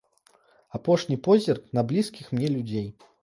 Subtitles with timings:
[0.77, 2.89] Апошні позірк на блізкіх мне людзей.